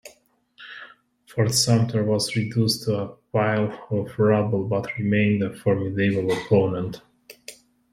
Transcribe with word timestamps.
Fort 1.27 1.53
Sumter 1.53 2.03
was 2.03 2.35
reduced 2.35 2.85
to 2.85 2.97
a 2.97 3.15
pile 3.31 3.71
of 3.91 4.17
rubble, 4.17 4.67
but 4.67 4.97
remained 4.97 5.43
a 5.43 5.53
formidable 5.55 6.31
opponent. 6.31 7.03